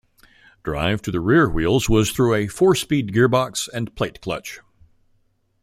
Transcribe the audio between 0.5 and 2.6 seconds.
Drive to the rear wheels was through a